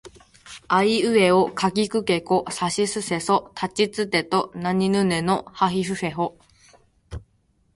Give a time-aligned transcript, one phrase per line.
[0.67, 6.39] あいうえおかきくけこさしすせそたちつてとなにぬねのはひふへほ